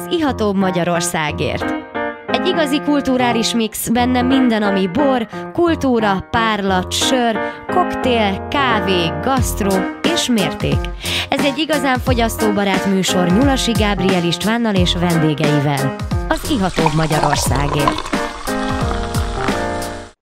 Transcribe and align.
az 0.00 0.12
Iható 0.12 0.52
Magyarországért. 0.52 1.64
Egy 2.26 2.46
igazi 2.46 2.80
kulturális 2.80 3.54
mix, 3.54 3.88
benne 3.88 4.22
minden, 4.22 4.62
ami 4.62 4.86
bor, 4.86 5.28
kultúra, 5.52 6.26
párlat, 6.30 6.92
sör, 6.92 7.38
koktél, 7.66 8.48
kávé, 8.50 9.06
gasztró 9.22 9.70
és 10.14 10.28
mérték. 10.28 10.78
Ez 11.28 11.44
egy 11.44 11.58
igazán 11.58 11.98
fogyasztóbarát 11.98 12.86
műsor 12.86 13.26
Nyulasi 13.28 13.72
Gábriel 13.72 14.24
Istvánnal 14.24 14.74
és 14.74 14.94
vendégeivel. 14.94 15.96
Az 16.28 16.50
Iható 16.50 16.82
Magyarországért. 16.96 18.08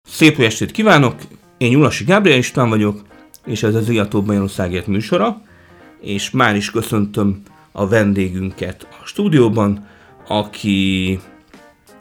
Szép 0.09 0.39
jó 0.39 0.45
estét 0.45 0.71
kívánok! 0.71 1.15
Én 1.59 1.71
Nyulasi 1.71 2.05
Gábriel 2.05 2.39
István 2.39 2.69
vagyok, 2.69 3.03
és 3.47 3.63
ez 3.63 3.75
az 3.75 3.89
Iható 3.89 4.23
Magyarországért 4.23 4.87
műsora, 4.87 5.43
és 6.01 6.31
már 6.31 6.57
is 6.57 6.71
köszöntöm 6.71 7.43
a 7.79 7.89
vendégünket 7.89 8.87
a 8.91 9.07
stúdióban, 9.07 9.87
aki 10.29 11.19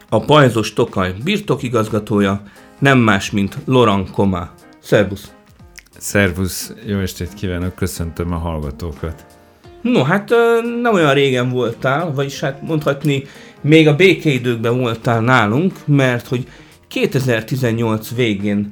a 0.10 0.20
Pajzos 0.20 0.74
Tokaj 0.74 1.14
birtokigazgatója, 1.24 2.42
nem 2.80 2.98
más, 2.98 3.32
mint 3.32 3.58
Laurent 3.66 4.12
Koma. 4.12 4.50
Szervusz! 4.80 5.32
Szervusz, 5.98 6.74
jó 6.86 7.00
estét 7.00 7.34
kívánok, 7.34 7.76
köszöntöm 7.76 8.32
a 8.34 8.38
hallgatókat. 8.38 9.26
No, 9.82 10.04
hát 10.04 10.30
nem 10.82 10.94
olyan 10.94 11.14
régen 11.14 11.50
voltál, 11.50 12.14
vagyis 12.14 12.40
hát 12.40 12.62
mondhatni, 12.62 13.24
még 13.62 13.88
a 13.88 13.96
békeidőkben 13.96 14.78
voltál 14.78 15.22
nálunk, 15.22 15.74
mert 15.86 16.28
hogy 16.28 16.48
2018 16.88 18.16
végén 18.16 18.70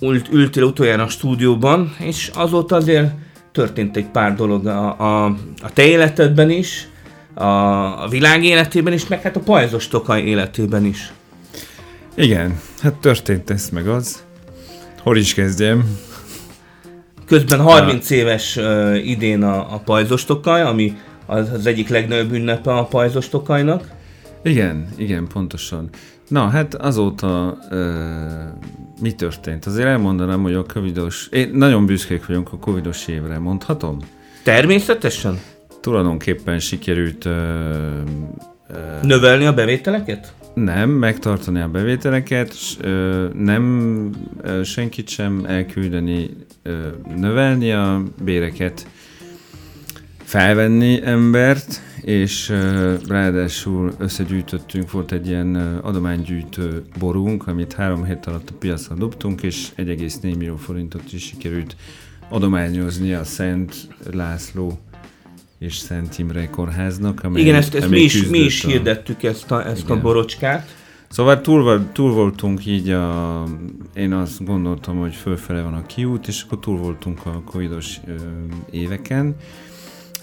ült, 0.00 0.28
ültél 0.32 0.62
utoljára 0.62 1.02
a 1.02 1.08
stúdióban, 1.08 1.94
és 1.98 2.30
azóta 2.34 2.76
azért 2.76 3.12
történt 3.54 3.96
egy 3.96 4.06
pár 4.06 4.34
dolog 4.34 4.66
a, 4.66 4.98
a, 4.98 5.24
a 5.62 5.72
te 5.72 5.84
életedben 5.84 6.50
is, 6.50 6.88
a, 7.34 7.44
a 8.02 8.08
világ 8.08 8.44
életében 8.44 8.92
is, 8.92 9.08
meg 9.08 9.22
hát 9.22 9.36
a 9.36 9.40
pajzos 9.40 9.88
tokaj 9.88 10.22
életében 10.22 10.84
is. 10.84 11.12
Igen, 12.14 12.60
hát 12.80 12.94
történt 12.94 13.50
ez 13.50 13.68
meg 13.72 13.88
az. 13.88 14.24
Hol 15.02 15.16
is 15.16 15.34
kezdjem? 15.34 15.98
Közben 17.26 17.60
30 17.60 18.10
a... 18.10 18.14
éves 18.14 18.56
uh, 18.56 19.06
idén 19.06 19.42
a, 19.42 19.74
a 19.74 19.78
pajzos 19.84 20.24
tokaj, 20.24 20.62
ami 20.62 20.96
az, 21.26 21.52
az 21.52 21.66
egyik 21.66 21.88
legnagyobb 21.88 22.32
ünnepe 22.32 22.72
a 22.74 22.84
pajzos 22.84 23.28
tokajnak. 23.28 23.88
Igen, 24.44 24.88
igen, 24.96 25.26
pontosan. 25.26 25.88
Na, 26.28 26.48
hát 26.48 26.74
azóta 26.74 27.58
uh, 27.70 27.78
mi 29.00 29.12
történt? 29.12 29.66
Azért 29.66 29.86
elmondanám, 29.86 30.42
hogy 30.42 30.54
a 30.54 30.62
covidos... 30.62 31.28
Én 31.30 31.50
nagyon 31.52 31.86
büszkék 31.86 32.26
vagyunk 32.26 32.52
a 32.52 32.56
covidos 32.56 33.08
évre, 33.08 33.38
mondhatom? 33.38 33.98
Természetesen. 34.42 35.40
Tulajdonképpen 35.80 36.58
sikerült... 36.58 37.24
Uh, 37.24 37.32
uh, 38.70 39.02
Növelni 39.02 39.44
a 39.44 39.52
bevételeket? 39.52 40.34
Nem, 40.54 40.90
megtartani 40.90 41.60
a 41.60 41.68
bevételeket, 41.68 42.54
uh, 42.84 43.32
nem 43.32 44.10
uh, 44.44 44.62
senkit 44.62 45.08
sem 45.08 45.44
elküldeni, 45.46 46.30
uh, 46.64 47.16
növelni 47.16 47.72
a 47.72 48.02
béreket, 48.24 48.86
felvenni 50.24 51.00
embert, 51.04 51.80
és 52.04 52.52
ráadásul 53.08 53.92
összegyűjtöttünk, 53.98 54.90
volt 54.90 55.12
egy 55.12 55.26
ilyen 55.26 55.56
adománygyűjtő 55.82 56.82
borunk, 56.98 57.46
amit 57.46 57.72
három 57.72 58.04
hét 58.04 58.26
alatt 58.26 58.50
a 58.50 58.54
piacra 58.58 58.94
dobtunk, 58.94 59.42
és 59.42 59.68
1,4 59.76 60.20
millió 60.22 60.56
forintot 60.56 61.12
is 61.12 61.22
sikerült 61.22 61.76
adományozni 62.28 63.12
a 63.12 63.24
Szent 63.24 63.88
László 64.12 64.78
és 65.58 65.76
Szent 65.76 66.18
Imre 66.18 66.50
kórháznak. 66.50 67.24
Amely, 67.24 67.42
Igen, 67.42 67.54
ezt, 67.54 67.74
ezt 67.74 67.88
mi, 67.88 68.00
is, 68.00 68.26
mi 68.26 68.38
is 68.38 68.64
hirdettük 68.64 69.22
ezt 69.22 69.50
a, 69.50 69.66
ezt 69.66 69.90
a 69.90 70.00
borocskát. 70.00 70.74
Szóval 71.08 71.40
túl, 71.40 71.90
túl 71.92 72.12
voltunk 72.12 72.66
így 72.66 72.90
a... 72.90 73.42
Én 73.94 74.12
azt 74.12 74.44
gondoltam, 74.44 74.98
hogy 74.98 75.14
fölfele 75.14 75.62
van 75.62 75.74
a 75.74 75.86
kiút, 75.86 76.28
és 76.28 76.42
akkor 76.42 76.58
túl 76.58 76.78
voltunk 76.78 77.26
a 77.26 77.42
covidos 77.44 78.00
éveken, 78.70 79.36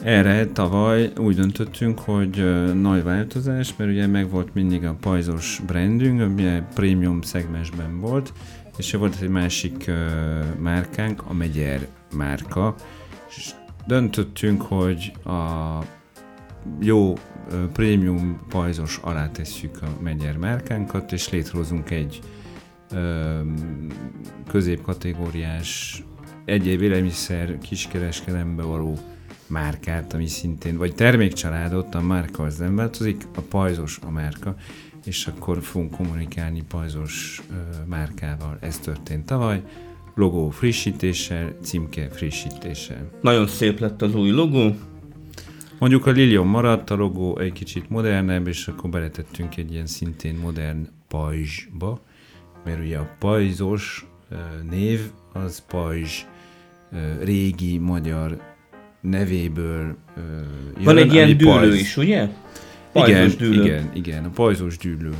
erre 0.04 0.46
tavaly 0.46 1.12
úgy 1.18 1.36
döntöttünk, 1.36 2.00
hogy 2.00 2.44
nagy 2.82 3.04
változás, 3.04 3.76
mert 3.78 3.92
ugye 3.92 4.08
meg 4.08 4.30
volt 4.30 4.54
mindig 4.54 4.86
a 4.86 4.96
pajzos 5.02 5.62
brandünk, 5.66 6.22
ami 6.22 6.62
prémium 6.74 7.22
szegmensben 7.22 8.00
volt, 8.00 8.34
és 8.78 8.94
volt 8.94 9.22
egy 9.22 9.30
másik 9.30 9.92
márkánk, 10.60 11.24
a 11.28 11.34
Megyer 11.34 11.88
márka, 12.16 12.76
és 13.30 13.52
döntöttünk, 13.88 14.62
hogy 14.62 15.14
a 15.26 15.78
jó 16.80 17.12
uh, 17.12 17.18
prémium 17.74 18.40
pajzos 18.50 19.00
alá 19.04 19.30
tesszük 19.30 19.82
a 19.82 20.02
Megyer 20.02 20.38
márkánkat, 20.38 21.12
és 21.12 21.30
létrehozunk 21.30 21.90
egy 21.90 22.20
uh, 22.92 23.00
középkategóriás 24.48 26.04
egyéb 26.46 26.82
élelmiszer 26.82 27.58
kiskereskedelembe 27.58 28.64
való 28.64 28.98
márkát, 29.52 30.14
ami 30.14 30.28
szintén, 30.28 30.78
vagy 30.78 30.96
termékcsaládot, 30.96 31.96
a 31.96 32.02
márka 32.02 32.44
az 32.44 32.58
nem 32.58 32.76
változik, 32.76 33.28
a 33.36 33.42
pajzos 33.42 34.00
a 34.06 34.10
márka, 34.10 34.56
és 35.06 35.28
akkor 35.28 35.62
fogunk 35.62 35.92
kommunikálni 35.92 36.64
pajzos 36.70 37.42
ö, 37.50 37.54
márkával. 37.86 38.58
Ez 38.62 38.78
történt 38.78 39.26
tavaly. 39.26 39.64
Logó 40.16 40.50
frissítéssel, 40.50 41.56
címke 41.62 42.10
frissítéssel. 42.10 43.10
Nagyon 43.22 43.48
szép 43.48 43.80
lett 43.80 44.02
az 44.02 44.16
új 44.16 44.30
logó. 44.30 44.76
Mondjuk 45.80 46.06
a 46.06 46.12
Lilium 46.12 46.48
maradt, 46.48 46.90
a 46.90 46.96
logó 46.96 47.38
egy 47.38 47.54
kicsit 47.54 47.90
modernebb, 47.90 48.48
és 48.48 48.68
akkor 48.68 48.90
beletettünk 48.90 49.58
egy 49.58 49.72
ilyen 49.72 49.86
szintén 49.86 50.36
modern 50.36 50.88
pajzsba, 51.08 52.02
mert 52.66 52.80
ugye 52.80 52.98
a 52.98 53.16
pajzos 53.20 54.06
név 54.70 55.12
az 55.34 55.64
pajzs 55.68 56.26
régi 57.22 57.78
magyar 57.78 58.51
nevéből 59.02 59.96
jön, 60.16 60.84
Van 60.84 60.98
egy 60.98 61.14
ilyen 61.14 61.38
dűlő 61.38 61.52
pajz... 61.52 61.76
is, 61.76 61.98
ugye? 61.98 62.28
Pajzos 62.92 63.34
igen, 63.34 63.38
dűlő. 63.38 63.64
igen, 63.64 63.92
igen, 63.94 64.24
a 64.26 64.30
pajzos 64.30 64.78
dűlő. 64.78 65.12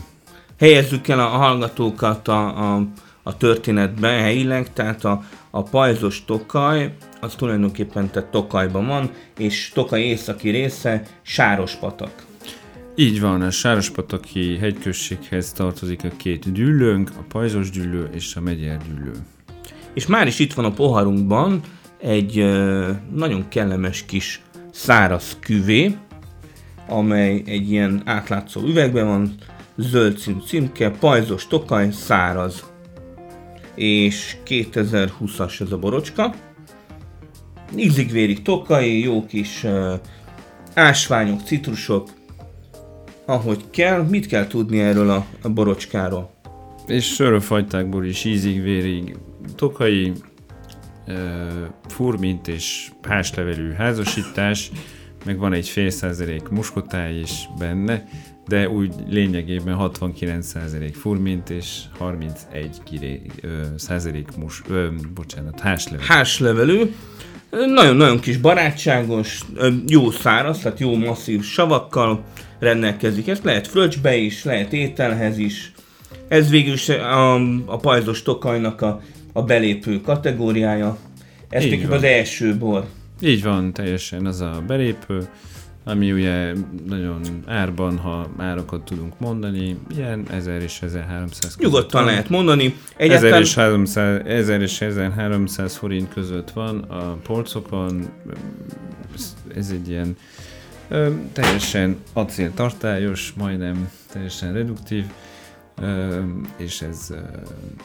Helyezzük 0.60 1.08
el 1.08 1.20
a 1.20 1.28
hallgatókat 1.28 2.28
a, 2.28 2.74
a, 2.74 2.88
a 3.24 3.38
történetbe 3.38 4.08
helyileg, 4.08 4.74
tehát 4.74 5.06
a, 5.06 5.24
a 5.50 5.64
pajzos 5.64 6.26
Tokaj, 6.26 6.94
az 7.20 7.36
tulajdonképpen 7.36 8.10
tehát 8.10 8.30
Tokajban 8.30 8.88
van, 8.88 9.12
és 9.38 9.72
Tokaj 9.74 10.02
északi 10.02 10.50
része 10.50 11.04
Sárospatak. 11.22 12.30
Így 12.96 13.22
van, 13.22 13.42
a 13.42 13.52
Sárospataki 13.52 14.58
hegyközséghez 14.58 15.52
tartozik 15.52 16.04
a 16.04 16.10
két 16.18 16.52
dűlőnk, 16.52 17.10
a 17.18 17.24
pajzos 17.28 17.70
dűlő 17.70 18.10
és 18.14 18.36
a 18.36 18.42
megyer 18.42 18.78
dűlő. 18.88 19.12
És 19.94 20.06
már 20.06 20.28
is 20.28 20.40
itt 20.40 20.54
van 20.54 20.66
a 20.66 20.72
poharunkban 20.72 21.62
egy 22.02 22.36
nagyon 23.14 23.48
kellemes 23.50 24.06
kis 24.06 24.42
száraz 24.72 25.38
küvé, 25.40 25.96
amely 26.88 27.44
egy 27.46 27.72
ilyen 27.72 28.02
átlátszó 28.06 28.62
üvegben 28.62 29.06
van, 29.06 29.36
zöld 29.76 30.18
színű 30.18 30.40
címke, 30.46 30.90
pajzos 30.90 31.48
tokaj, 31.48 31.92
száraz. 31.92 32.64
És 33.76 34.38
2020-as 34.46 35.62
ez 35.62 35.72
a 35.72 35.78
borocska. 35.78 36.34
Ízig-vérig 37.76 38.42
tokai, 38.42 39.00
jó 39.00 39.26
kis 39.26 39.66
ásványok, 40.74 41.42
citrusok, 41.42 42.10
ahogy 43.26 43.64
kell. 43.70 44.04
Mit 44.04 44.26
kell 44.28 44.48
tudni 44.48 44.80
erről 44.80 45.10
a, 45.10 45.50
borocskáról? 45.50 46.32
És 46.88 47.06
söröfajtákból 47.06 48.06
is 48.06 48.24
ízig-vérig 48.24 49.18
tokai, 49.56 50.12
furmint 51.88 52.48
és 52.48 52.92
házlevelű 53.02 53.72
házasítás, 53.72 54.72
meg 55.26 55.38
van 55.38 55.54
egy 55.54 55.70
fél 55.70 55.90
százalék 55.90 56.50
muskotáj 56.50 57.20
is 57.20 57.50
benne, 57.60 58.04
de 58.48 58.70
úgy 58.70 58.94
lényegében 59.08 59.76
69 59.76 60.46
százalék 60.46 60.96
furmint 60.96 61.50
és 61.50 61.80
31 61.98 62.78
kiré, 62.84 63.22
ö, 63.42 63.62
százalék 63.78 64.28
mus, 64.38 64.62
ö, 64.70 64.88
bocsánat, 65.14 65.60
házlevelű. 65.60 66.08
Házlevelű. 66.08 66.94
Nagyon-nagyon 67.52 68.20
kis 68.20 68.38
barátságos, 68.38 69.42
jó 69.88 70.12
száraz, 70.12 70.60
tehát 70.60 70.80
jó 70.80 70.96
masszív 70.96 71.44
savakkal 71.44 72.24
rendelkezik. 72.60 73.28
Ezt 73.28 73.44
lehet 73.44 73.68
fröccsbe 73.68 74.16
is, 74.16 74.44
lehet 74.44 74.74
ételhez 74.74 75.38
is. 75.38 75.72
Ez 76.28 76.50
végül 76.50 76.74
is 76.74 76.90
a, 76.90 77.34
a 77.66 77.78
pajzos 77.78 78.24
tokajnak 78.24 78.82
a 78.82 79.02
a 79.34 79.44
belépő 79.44 80.02
kategóriája. 80.02 80.98
Ez 81.50 81.64
még 81.64 81.90
az 81.90 82.04
első 82.04 82.58
bor. 82.58 82.86
Így 83.22 83.44
van, 83.44 83.74
teljesen 83.74 84.26
az 84.26 84.42
a 84.42 84.64
belépő, 84.68 85.28
ami 85.84 86.12
ugye 86.12 86.54
nagyon 86.88 87.22
árban, 87.46 87.98
ha 87.98 88.30
árakat 88.38 88.84
tudunk 88.84 89.20
mondani, 89.20 89.78
ilyen 89.96 90.26
1000 90.32 90.62
és 90.62 90.82
1300 90.82 91.58
Nyugodtan 91.58 92.06
lehet 92.06 92.30
mondani. 92.30 92.76
Egyáltalán... 92.98 93.34
1000 93.34 93.42
és, 93.42 93.56
300, 93.56 94.22
1000 94.26 94.62
és 94.62 94.82
1300 94.82 95.76
forint 95.76 96.14
között 96.14 96.52
van 96.52 96.80
a 96.80 97.18
polcokon, 97.24 98.10
ez 99.56 99.70
egy 99.72 99.90
ilyen 99.90 100.16
Ö, 100.92 101.10
teljesen 101.34 101.98
acéltartályos, 102.14 103.34
majdnem 103.38 103.90
teljesen 104.12 104.54
reduktív, 104.54 105.06
és 106.58 106.82
ez 106.82 107.14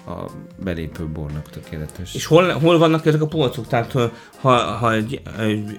a 0.06 0.30
belépő 0.64 1.06
bornak 1.06 1.50
tökéletes. 1.50 2.14
És 2.14 2.26
hol, 2.26 2.52
hol 2.52 2.78
vannak 2.78 3.06
ezek 3.06 3.22
a 3.22 3.26
polcok? 3.26 3.66
Tehát 3.66 3.92
ha, 4.40 4.56
ha 4.56 4.92
egy, 4.92 5.20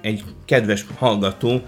egy, 0.02 0.24
kedves 0.46 0.86
hallgató 0.98 1.62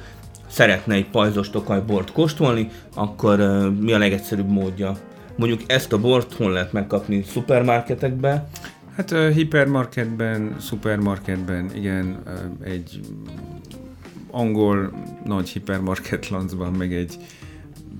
szeretne 0.48 0.94
egy 0.94 1.10
pajzos 1.10 1.50
tokaj 1.50 1.81
bort 1.81 2.12
kóstolni, 2.12 2.69
akkor 2.94 3.40
mi 3.80 3.94
a 3.94 3.98
legegyszerűbb 3.98 4.50
módja? 4.50 4.98
Mondjuk 5.36 5.62
ezt 5.68 5.94
a 5.94 6.00
bort 6.00 6.34
hol 6.34 6.52
lehet 6.52 6.74
megkapni? 6.74 7.24
Szupermarketekben? 7.24 8.48
Hát 8.95 9.12
uh, 9.12 9.30
hipermarketben, 9.30 10.56
szupermarketben, 10.60 11.72
igen, 11.75 12.22
uh, 12.25 12.72
egy 12.72 13.00
angol 14.31 14.94
nagy 15.25 15.50
hipermarket 15.50 16.30
lancban, 16.30 16.74
meg 16.74 16.94
egy 16.94 17.18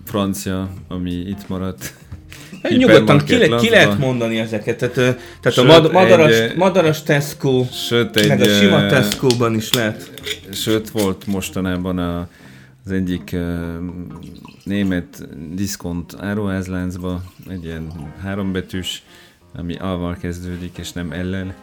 francia, 0.06 0.70
ami 0.88 1.12
itt 1.12 1.48
maradt. 1.48 1.94
Nyugodtan 2.78 3.20
ki, 3.26 3.38
le, 3.38 3.58
ki 3.58 3.70
lehet 3.70 3.98
mondani 3.98 4.40
ezeket. 4.40 4.78
Tehát, 4.78 4.94
tehát 4.94 5.18
sőt, 5.44 5.58
a 5.58 5.64
mad, 5.64 5.92
madaras, 5.92 6.32
egy, 6.32 6.56
madaras 6.56 7.04
Tesco, 7.04 7.66
sőt, 7.72 8.16
egy, 8.16 8.28
meg 8.28 8.42
a 8.42 8.46
sima 8.46 8.86
Tesco-ban 8.86 9.56
is 9.56 9.74
lehet. 9.74 10.12
Sőt, 10.52 10.90
volt 10.90 11.28
mostanában 11.28 11.98
a, 11.98 12.28
az 12.86 12.92
egyik 12.92 13.30
uh, 13.34 13.42
német 14.64 15.28
diszkont 15.56 16.16
áruházláncba, 16.20 17.22
egy 17.50 17.64
ilyen 17.64 18.14
hárombetűs, 18.24 19.04
ami 19.56 19.76
alval 19.76 20.18
kezdődik, 20.22 20.78
és 20.78 20.92
nem 20.92 21.12
ellen 21.12 21.54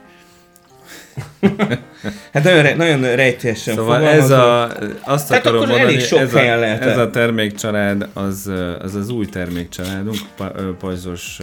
hát 2.32 2.44
nagyon, 2.44 2.76
nagyon 2.76 3.00
rejtélyesen 3.16 3.74
Szóval 3.74 4.04
ez 4.04 4.30
a, 4.30 4.72
azt 5.04 5.28
Tehát 5.28 5.46
akarom 5.46 5.58
mondani, 5.58 5.80
elég 5.80 6.00
sok 6.00 6.18
ez, 6.18 6.34
a, 6.34 6.38
lehet 6.38 6.82
ez 6.82 6.98
a 6.98 7.10
termékcsalád, 7.10 8.08
az, 8.12 8.50
az 8.80 8.94
az 8.94 9.08
új 9.08 9.26
termékcsaládunk, 9.26 10.18
pajzos 10.78 11.38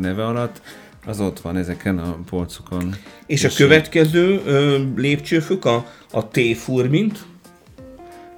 neve 0.00 0.26
alatt, 0.26 0.60
az 1.06 1.20
ott 1.20 1.40
van 1.40 1.56
ezeken 1.56 1.98
a 1.98 2.18
polcokon. 2.30 2.94
És, 3.26 3.42
és 3.42 3.54
a 3.54 3.56
következő 3.56 4.40
ö, 4.46 4.82
lépcsőfök 4.96 5.64
a, 5.64 5.86
a 6.10 6.28
T-furmint, 6.28 7.18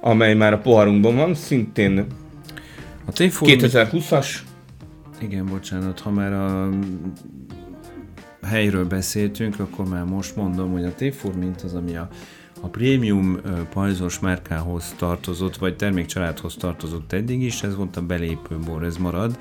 amely 0.01 0.33
már 0.33 0.53
a 0.53 0.57
poharunkban 0.57 1.15
van, 1.15 1.35
szintén 1.35 2.05
a 3.05 3.11
2020-as. 3.11 4.27
Igen, 5.21 5.45
bocsánat, 5.45 5.99
ha 5.99 6.09
már 6.09 6.33
a 6.33 6.69
helyről 8.41 8.85
beszéltünk, 8.85 9.59
akkor 9.59 9.87
már 9.87 10.03
most 10.03 10.35
mondom, 10.35 10.71
hogy 10.71 10.83
a 10.83 10.95
Téfur 10.95 11.35
mint 11.35 11.61
az, 11.61 11.73
ami 11.73 11.95
a, 11.95 12.09
a 12.61 12.67
prémium 12.67 13.39
pajzos 13.73 14.19
márkához 14.19 14.93
tartozott, 14.97 15.57
vagy 15.57 15.75
termékcsaládhoz 15.75 16.55
tartozott 16.55 17.13
eddig 17.13 17.41
is, 17.41 17.63
ez 17.63 17.75
volt 17.75 17.97
a 17.97 18.01
belépő 18.01 18.57
bor, 18.65 18.83
ez 18.83 18.97
marad, 18.97 19.37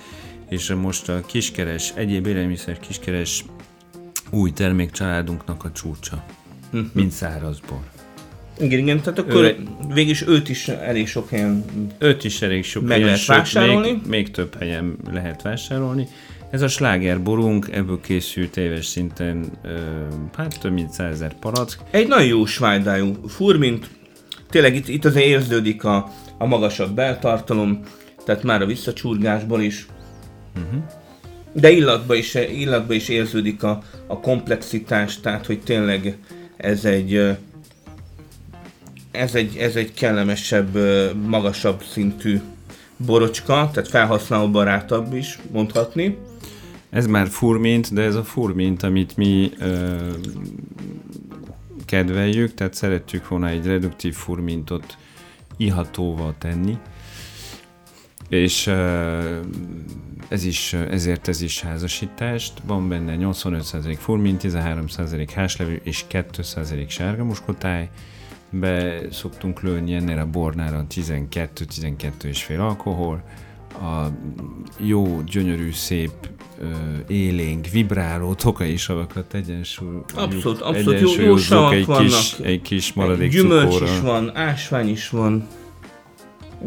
és 0.49 0.73
most 0.73 1.09
a 1.09 1.21
kiskeres, 1.27 1.93
egyéb 1.97 2.27
élelmiszer 2.27 2.79
kiskeres 2.79 3.45
új 4.31 4.53
termékcsaládunknak 4.53 5.65
a 5.65 5.73
csúcsa, 5.73 6.25
uh-huh. 6.73 6.89
mint 6.93 7.13
szárazbor. 7.13 7.81
Igen, 8.61 8.79
igen, 8.79 9.01
tehát 9.01 9.19
akkor 9.19 9.43
ő, 9.45 9.57
végig 9.95 10.17
őt 10.27 10.49
is 10.49 10.69
elég 10.69 11.09
sok 11.09 11.29
helyen 11.29 11.65
Őt 11.99 12.25
is 12.25 12.43
elég 12.43 12.65
sok 12.65 12.83
meg 12.83 12.91
helyen, 12.93 13.07
lehet 13.07 13.27
vásárolni. 13.27 13.91
Még, 13.91 14.07
még 14.07 14.31
több 14.31 14.55
helyen 14.59 14.97
lehet 15.11 15.43
vásárolni. 15.43 16.09
Ez 16.51 16.63
a 16.63 16.69
slágerborunk, 16.69 17.69
ebből 17.73 18.01
készült 18.01 18.57
éves 18.57 18.87
szinten 18.87 19.45
ö, 19.63 19.79
hát 20.37 20.61
több 20.61 20.73
mint 20.73 20.91
százezer 20.91 21.35
palack. 21.35 21.79
Egy 21.91 22.09
nagyon 22.09 22.27
jó 22.27 22.45
svájdájú 22.45 23.15
furmint, 23.29 23.91
tényleg 24.51 24.75
itt, 24.75 24.89
itt 24.89 25.05
azért 25.05 25.27
érződik 25.27 25.85
a, 25.85 26.11
a 26.39 26.47
magasabb 26.47 26.95
beltartalom, 26.95 27.83
tehát 28.25 28.43
már 28.43 28.63
a 28.63 28.67
visszacsurgásból 28.67 29.61
is. 29.61 29.87
Uh-huh. 30.57 30.83
De 31.53 31.71
illatba 31.71 32.15
is, 32.15 32.35
illatba 32.35 32.95
is 32.95 33.09
érződik 33.09 33.63
a, 33.63 33.83
a 34.07 34.21
komplexitás, 34.21 35.21
tehát 35.21 35.47
hogy 35.47 35.61
tényleg 35.61 36.19
ez 36.57 36.85
egy 36.85 37.37
ez 39.11 39.35
egy, 39.35 39.57
ez 39.57 39.77
egy 39.77 39.95
kellemesebb, 39.95 40.79
magasabb 41.27 41.83
szintű 41.83 42.41
borocska, 42.97 43.71
tehát 43.73 43.89
felhasználó 43.89 44.51
barátabb 44.51 45.15
is 45.15 45.39
mondhatni. 45.53 46.19
Ez 46.91 47.07
már 47.07 47.29
furmint, 47.29 47.93
de 47.93 48.03
ez 48.03 48.15
a 48.15 48.25
furmint, 48.25 48.83
amit 48.83 49.17
mi 49.17 49.51
ö, 49.59 49.97
kedveljük, 51.85 52.55
tehát 52.55 52.75
szeretjük 52.75 53.29
volna 53.29 53.49
egy 53.49 53.67
reduktív 53.67 54.15
furmintot 54.15 54.97
ihatóval 55.57 56.35
tenni, 56.39 56.79
és 58.29 58.67
ö, 58.67 59.41
ez 60.29 60.45
is, 60.45 60.73
ezért 60.73 61.29
ez 61.29 61.41
is 61.41 61.61
házasítást. 61.61 62.53
Van 62.65 62.89
benne 62.89 63.17
85% 63.19 63.97
furmint, 63.99 64.43
13% 64.45 65.29
háslevű 65.35 65.81
és 65.83 66.05
2% 66.11 66.89
sárga 66.89 67.25
muskotáj. 67.25 67.91
Be 68.51 69.01
szoktunk 69.11 69.63
lőni 69.63 69.95
ennél 69.95 70.19
a 70.19 70.27
bornára 70.27 70.87
12-12 70.91 72.23
és 72.23 72.45
fél 72.45 72.61
alkohol. 72.61 73.23
A 73.73 74.07
jó, 74.79 75.23
gyönyörű, 75.23 75.73
szép 75.73 76.29
élénk, 77.07 77.67
vibráló 77.67 78.35
tokai 78.35 78.77
savakat 78.77 79.35
egyensúly, 79.35 79.97
abszolút, 80.15 80.61
abszolút 80.61 81.01
jó, 81.01 81.25
jó 81.25 81.37
savak 81.37 81.73
egy 81.73 81.87
vannak. 81.87 82.07
Kis, 82.07 82.37
egy 82.43 82.63
kis 82.63 82.93
maradék 82.93 83.31
Gyümölcs 83.31 83.73
cukóra. 83.73 83.93
is 83.93 84.01
van, 84.01 84.37
ásvány 84.37 84.89
is 84.89 85.09
van. 85.09 85.47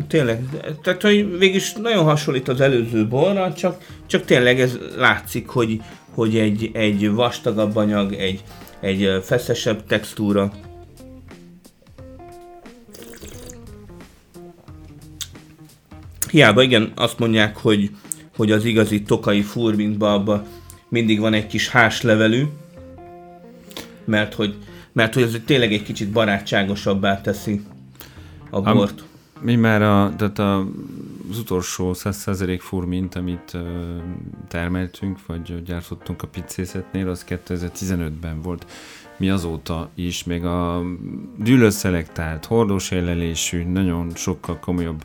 Tényleg, 0.08 0.44
tehát 0.82 1.02
hogy 1.02 1.38
végig 1.38 1.62
nagyon 1.82 2.04
hasonlít 2.04 2.48
az 2.48 2.62
előző 2.62 3.08
borra, 3.08 3.54
csak, 3.54 3.82
csak 4.06 4.26
tényleg 4.26 4.60
ez 4.60 4.78
látszik, 4.98 5.48
hogy, 5.48 5.82
hogy 6.14 6.38
egy, 6.38 6.70
egy 6.74 7.10
vastagabb 7.10 7.76
anyag, 7.76 8.14
egy, 8.14 8.44
egy 8.80 9.10
feszesebb 9.24 9.86
textúra. 9.86 10.52
Hiába 16.32 16.62
igen, 16.62 16.92
azt 16.96 17.20
mondják, 17.20 17.58
hogy 17.58 17.92
hogy 18.36 18.52
az 18.52 18.66
igazi 18.66 19.02
tokai 19.02 19.42
furmintba 19.42 20.14
abba 20.14 20.46
mindig 20.88 21.20
van 21.20 21.34
egy 21.34 21.48
kis 21.48 21.70
háslevelű, 21.70 22.44
mert 24.06 24.34
hogy, 24.34 24.56
mert 24.92 25.14
hogy 25.14 25.24
ez 25.24 25.38
tényleg 25.46 25.74
egy 25.74 25.84
kicsit 25.84 26.12
barátságosabbá 26.12 27.22
teszi 27.22 27.62
a 28.50 28.62
bort. 28.62 29.02
A, 29.02 29.04
mi 29.42 29.56
már 29.56 29.82
a, 29.82 30.14
tehát 30.18 30.40
a, 30.40 30.60
az 31.30 31.40
utolsó 31.40 31.92
100% 31.94 32.58
furmint, 32.62 33.16
amit 33.16 33.52
uh, 33.54 33.62
termeltünk, 34.48 35.26
vagy 35.26 35.64
gyártottunk 35.64 36.22
a 36.24 36.28
piccészetnél, 36.28 37.10
az 37.10 37.26
2015-ben 37.30 38.42
volt. 38.42 38.66
Mi 39.18 39.30
azóta 39.30 39.90
is, 39.96 40.24
még 40.24 40.46
a 40.46 40.82
dűlőszelektált, 41.38 42.46
hordós 42.46 42.92
jelölésű, 42.92 43.64
nagyon 43.64 44.12
sokkal 44.16 44.60
komolyabb 44.60 45.04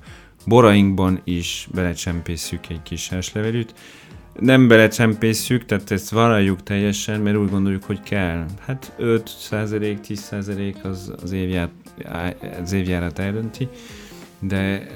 borainkban 0.48 1.20
is 1.24 1.68
belecsempészük 1.74 2.68
egy 2.68 2.82
kis 2.82 3.08
házlevelűt. 3.08 3.74
Nem 4.40 4.68
belecsempészük, 4.68 5.64
tehát 5.64 5.90
ezt 5.90 6.10
vállaljuk 6.10 6.62
teljesen, 6.62 7.20
mert 7.20 7.36
úgy 7.36 7.50
gondoljuk, 7.50 7.84
hogy 7.84 8.00
kell. 8.02 8.44
Hát 8.66 8.92
5% 9.00 10.00
10 10.00 10.32
az, 10.82 11.12
az, 11.22 11.32
évját, 11.32 11.70
az 12.62 12.72
évjárat 12.72 13.18
eldönti, 13.18 13.68
de 14.40 14.56
e, 14.56 14.86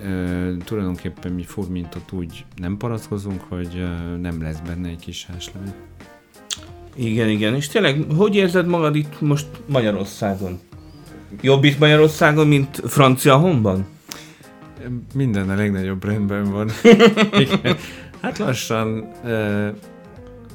tulajdonképpen 0.65 1.33
mi 1.33 1.43
furmintot 1.43 2.13
úgy 2.13 2.45
nem 2.57 2.77
paraszkozunk, 2.77 3.41
hogy 3.49 3.69
e, 3.77 4.17
nem 4.17 4.43
lesz 4.43 4.61
benne 4.67 4.89
egy 4.89 5.01
kis 5.01 5.27
házlevél. 5.33 5.75
Igen, 6.95 7.29
igen. 7.29 7.55
És 7.55 7.69
tényleg, 7.69 8.05
hogy 8.17 8.35
érzed 8.35 8.67
magad 8.67 8.97
itt 8.97 9.21
most 9.21 9.47
Magyarországon? 9.67 10.61
Jobb 11.41 11.65
itt 11.65 11.79
Magyarországon, 11.79 12.47
mint 12.47 12.83
Francia 12.87 13.37
honban? 13.37 13.87
Minden 15.15 15.51
a 15.51 15.55
legnagyobb 15.55 16.05
rendben 16.05 16.51
van. 16.51 16.71
hát 18.23 18.39
lassan, 18.39 19.13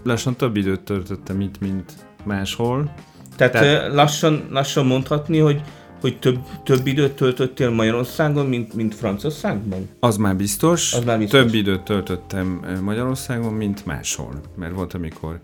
lassan 0.03 0.35
több 0.35 0.55
időt 0.55 0.81
töltöttem 0.81 1.41
itt, 1.41 1.59
mint 1.59 1.91
máshol. 2.23 2.93
Tehát, 3.35 3.53
Tehát 3.53 3.93
lassan, 3.93 4.47
lassan 4.49 4.85
mondhatni, 4.85 5.37
hogy 5.37 5.61
hogy 6.01 6.19
több, 6.19 6.39
több 6.63 6.87
időt 6.87 7.15
töltöttél 7.15 7.69
Magyarországon, 7.69 8.45
mint, 8.45 8.73
mint 8.73 8.95
Franciaországban? 8.95 9.89
Az 9.99 10.17
már, 10.17 10.35
biztos. 10.35 10.93
Az 10.93 11.03
már 11.03 11.17
biztos. 11.17 11.39
Több 11.39 11.53
időt 11.53 11.81
töltöttem 11.81 12.61
Magyarországon, 12.81 13.53
mint 13.53 13.85
máshol. 13.85 14.41
Mert 14.55 14.73
volt, 14.73 14.93
amikor 14.93 15.39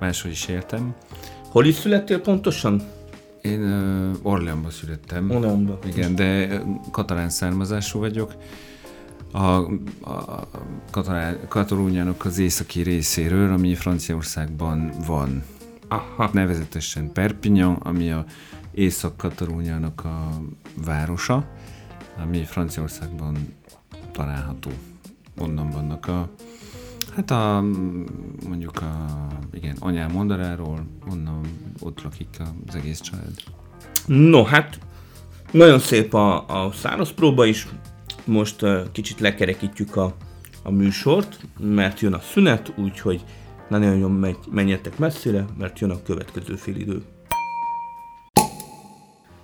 máshol 0.00 0.30
is 0.30 0.48
éltem. 0.48 0.94
Hol 1.50 1.64
is 1.64 1.74
születtél 1.74 2.20
pontosan? 2.20 2.82
Én 3.44 3.62
uh, 3.62 4.16
Orleanban 4.22 4.70
születtem. 4.70 5.30
Orleanban. 5.30 5.78
Igen, 5.86 6.14
de 6.14 6.60
katalán 6.90 7.28
származású 7.28 7.98
vagyok. 7.98 8.34
A, 9.32 9.38
a 10.10 10.48
katalán, 10.90 11.38
Katalóniának 11.48 12.24
az 12.24 12.38
északi 12.38 12.82
részéről, 12.82 13.52
ami 13.52 13.74
Franciaországban 13.74 14.92
van. 15.06 15.42
Aha. 15.88 16.30
Nevezetesen 16.32 17.12
Perpignan, 17.12 17.74
ami 17.74 18.10
a 18.10 18.24
Észak-Katalóniának 18.72 20.04
a 20.04 20.28
városa, 20.84 21.50
ami 22.22 22.44
Franciaországban 22.44 23.36
található. 24.12 24.70
Onnan 25.38 25.70
vannak 25.70 26.08
a, 26.08 26.30
hát 27.14 27.30
a, 27.30 27.64
mondjuk 28.48 28.82
a, 28.82 29.06
igen, 29.52 29.76
anyám 29.78 30.10
mondaráról, 30.10 30.86
onnan 31.10 31.40
ott 31.80 32.02
lakik 32.02 32.28
az 32.66 32.74
egész 32.74 33.00
család. 33.00 33.34
No, 34.06 34.44
hát 34.44 34.78
nagyon 35.50 35.78
szép 35.78 36.14
a, 36.14 36.48
a 36.48 36.72
száraz 36.72 37.12
próba 37.12 37.44
is. 37.44 37.68
Most 38.24 38.62
uh, 38.62 38.90
kicsit 38.92 39.20
lekerekítjük 39.20 39.96
a, 39.96 40.14
a 40.62 40.70
műsort, 40.70 41.46
mert 41.58 42.00
jön 42.00 42.12
a 42.12 42.20
szünet, 42.20 42.72
úgyhogy 42.76 43.24
ne 43.68 43.78
nagyon 43.78 44.10
megy, 44.10 44.38
menjetek 44.50 44.98
messzire, 44.98 45.44
mert 45.58 45.78
jön 45.78 45.90
a 45.90 46.02
következő 46.02 46.54
fél 46.54 46.76
idő. 46.76 47.02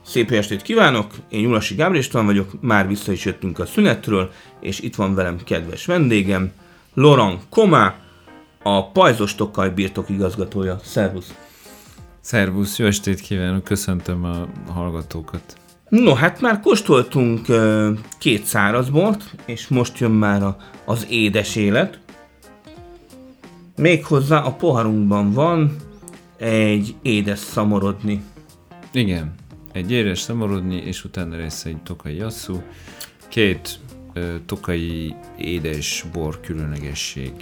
Szép 0.04 0.30
estét 0.30 0.62
kívánok, 0.62 1.14
én 1.28 1.40
Nyulasi 1.40 1.74
Gábor 1.74 1.96
István 1.96 2.26
vagyok, 2.26 2.60
már 2.60 2.88
vissza 2.88 3.12
is 3.12 3.24
jöttünk 3.24 3.58
a 3.58 3.66
szünetről, 3.66 4.30
és 4.60 4.80
itt 4.80 4.94
van 4.94 5.14
velem 5.14 5.36
kedves 5.44 5.86
vendégem, 5.86 6.52
Laurent 6.94 7.40
Komá, 7.48 7.94
a 8.62 8.90
Pajzos 8.90 9.34
Tokaj 9.34 9.70
birtok 9.70 10.08
igazgatója. 10.08 10.78
Szervusz! 10.82 11.34
Szervusz, 12.20 12.78
jó 12.78 12.86
estét 12.86 13.20
kívánok, 13.20 13.64
köszöntöm 13.64 14.24
a 14.24 14.48
hallgatókat. 14.72 15.56
No, 15.88 16.14
hát 16.14 16.40
már 16.40 16.60
kóstoltunk 16.60 17.48
uh, 17.48 17.88
két 18.18 18.44
szárazbort, 18.44 19.34
és 19.44 19.68
most 19.68 19.98
jön 19.98 20.10
már 20.10 20.42
a, 20.42 20.56
az 20.84 21.06
édes 21.10 21.56
élet. 21.56 21.98
Méghozzá 23.76 24.38
a 24.38 24.52
poharunkban 24.52 25.32
van 25.32 25.76
egy 26.36 26.94
édes 27.02 27.38
szamorodni. 27.38 28.22
Igen, 28.92 29.34
egy 29.72 29.90
édes 29.90 30.18
szamorodni, 30.20 30.76
és 30.76 31.04
utána 31.04 31.36
lesz 31.36 31.64
egy 31.64 31.82
tokai 31.82 32.14
jasszú, 32.14 32.62
két 33.28 33.78
tokai 34.46 35.14
édes 35.38 36.04
bor 36.12 36.40
különlegesség. 36.40 37.32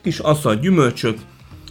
Kis 0.00 0.18
aszal 0.18 0.56
gyümölcsök, 0.56 1.18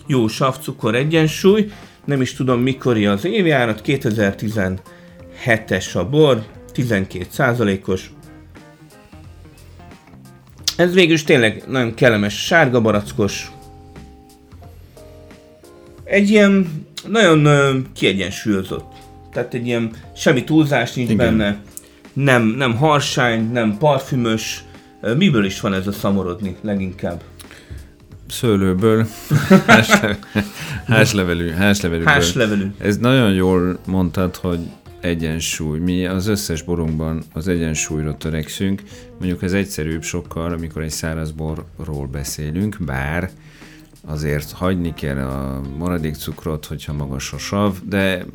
jó 0.08 0.28
savcukor 0.28 0.96
egyensúly, 0.96 1.72
nem 2.06 2.22
is 2.22 2.34
tudom 2.34 2.62
mikori 2.62 3.06
az 3.06 3.26
évjárat, 3.26 3.82
2017-es 3.86 5.94
a 5.94 6.10
bor, 6.10 6.46
12 6.74 7.82
os 7.86 8.12
Ez 10.76 10.94
végül 10.94 11.14
is 11.14 11.24
tényleg 11.24 11.64
nagyon 11.68 11.94
kellemes, 11.94 12.46
sárga 12.46 12.82
barackos. 12.82 13.52
Egy 16.04 16.30
ilyen 16.30 16.86
nagyon 17.08 17.46
ö, 17.46 17.78
kiegyensúlyozott. 17.94 18.94
Tehát 19.32 19.54
egy 19.54 19.66
ilyen 19.66 19.92
semmi 20.16 20.44
túlzás 20.44 20.94
nincs 20.94 21.10
Igen. 21.10 21.38
benne. 21.38 21.60
Nem, 22.14 22.44
nem 22.44 22.76
harsány, 22.76 23.52
nem 23.52 23.78
parfümös. 23.78 24.64
Miből 25.18 25.46
is 25.46 25.62
van 25.62 25.74
ez 25.74 25.88
a 25.88 25.92
szamorodni 25.92 26.56
leginkább? 26.62 27.22
Szőlőből, 28.30 29.08
házlevelű, 30.88 31.50
házlevelű. 31.50 32.04
Házlevelű. 32.04 32.72
Ez 32.78 32.98
nagyon 32.98 33.34
jól 33.34 33.80
mondtad, 33.86 34.36
hogy 34.36 34.60
egyensúly. 35.02 35.80
Mi 35.80 36.06
az 36.06 36.28
összes 36.28 36.62
borunkban 36.62 37.24
az 37.34 37.48
egyensúlyra 37.48 38.18
törekszünk. 38.18 38.82
Mondjuk 39.20 39.44
ez 39.44 39.54
egyszerűbb 39.54 40.04
sokkal, 40.04 40.54
amikor 40.54 40.82
egy 40.82 40.92
száraz 40.92 41.32
borról 41.32 42.08
beszélünk, 42.12 42.78
bár 42.80 43.30
azért 44.06 44.52
hagyni 44.52 44.94
kell 44.94 45.18
a 45.18 45.62
maradék 45.78 46.16
cukrot, 46.16 46.66
hogyha 46.66 46.94
magas 46.94 47.34
a 47.34 47.38
sav, 47.38 47.76
de 47.84 48.26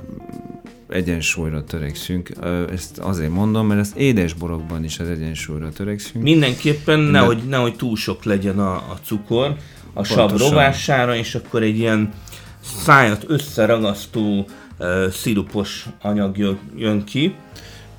egyensúlyra 0.88 1.64
törekszünk. 1.64 2.30
Ezt 2.72 2.98
azért 2.98 3.30
mondom, 3.30 3.66
mert 3.66 3.80
az 3.80 3.92
édes 3.96 4.32
borokban 4.32 4.84
is 4.84 4.98
az 4.98 5.08
egyensúlyra 5.08 5.70
törekszünk. 5.70 6.24
Mindenképpen 6.24 6.98
nehogy, 6.98 7.42
nehogy 7.48 7.76
túl 7.76 7.96
sok 7.96 8.24
legyen 8.24 8.58
a, 8.58 8.72
a 8.74 8.98
cukor 9.04 9.56
a 9.92 10.04
sav 10.04 10.36
rovására, 10.36 11.16
és 11.16 11.34
akkor 11.34 11.62
egy 11.62 11.78
ilyen 11.78 12.12
szájat 12.60 13.24
összeragasztó 13.28 14.46
uh, 14.78 15.08
szirupos 15.08 15.86
anyag 16.02 16.38
jön, 16.38 16.58
jön 16.76 17.04
ki. 17.04 17.34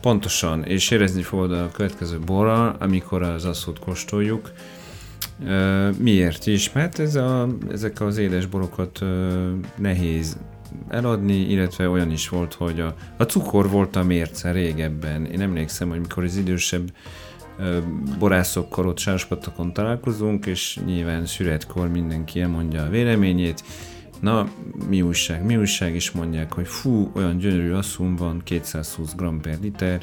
Pontosan, 0.02 0.64
és 0.64 0.92
érezni 0.92 1.22
fogod 1.22 1.52
a 1.52 1.70
következő 1.72 2.20
borral, 2.20 2.76
amikor 2.80 3.22
az 3.22 3.46
asszót 3.46 3.80
kóstoljuk. 3.80 4.52
Uh, 5.40 5.98
miért 5.98 6.48
is? 6.48 6.72
Mert 6.72 7.00
ez 7.00 7.16
a, 7.16 7.48
ezek 7.72 8.02
az 8.02 8.18
édes 8.18 8.46
borokat 8.46 9.00
uh, 9.02 9.08
nehéz 9.78 10.38
eladni, 10.90 11.36
illetve 11.36 11.90
olyan 11.90 12.12
is 12.12 12.30
volt, 12.30 12.54
hogy 12.54 12.80
a, 12.80 12.96
a 13.18 13.24
cukor 13.24 13.70
volt 13.70 13.96
a 13.96 14.04
mérce 14.04 14.52
régebben. 14.52 15.26
Én 15.26 15.42
emlékszem, 15.42 15.90
hogy 15.90 16.00
mikor 16.00 16.24
az 16.24 16.36
idősebb 16.36 16.92
borászokkal 18.20 18.88
ott 18.88 18.98
sáspatokon 18.98 19.74
találkozunk, 19.74 20.46
és 20.46 20.80
nyilván 20.86 21.26
szüretkor 21.26 21.88
mindenki 21.88 22.42
elmondja 22.42 22.84
a 22.84 22.90
véleményét. 22.90 23.64
Na, 24.20 24.50
mi 24.90 25.02
újság? 25.02 25.46
Mi 25.46 25.58
újság 25.58 25.96
is 25.96 26.12
mondják, 26.12 26.54
hogy 26.54 26.68
fú, 26.68 27.12
olyan 27.14 27.38
gyönyörű 27.38 27.72
asszum 27.72 28.16
van, 28.16 28.42
220 28.44 29.16
g 29.16 29.42
per 29.42 29.58
liter, 29.62 30.02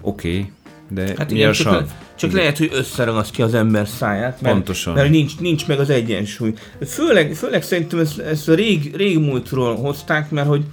oké, 0.00 0.38
okay, 0.38 0.52
de 0.94 1.14
hát 1.16 1.30
igen, 1.30 1.52
csak, 1.52 1.72
le, 1.72 1.86
csak 2.14 2.30
igen. 2.30 2.42
lehet, 2.42 2.58
hogy 2.58 2.70
összeragasztja 2.72 3.44
az 3.44 3.54
ember 3.54 3.88
száját, 3.88 4.40
mert, 4.40 4.54
Pontosan. 4.54 4.94
mert 4.94 5.10
nincs, 5.10 5.38
nincs 5.38 5.66
meg 5.66 5.78
az 5.78 5.90
egyensúly. 5.90 6.52
Főleg, 6.86 7.34
főleg 7.34 7.62
szerintem 7.62 7.98
ezt, 7.98 8.18
ezt 8.18 8.48
a 8.48 8.54
rég, 8.54 8.96
régmúltról 8.96 9.76
hozták, 9.76 10.30
mert 10.30 10.48
hogy 10.48 10.64